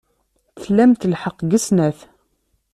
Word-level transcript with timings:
Tlamt 0.61 1.07
lḥeqq 1.11 1.39
deg 1.49 1.61
snat. 1.65 1.99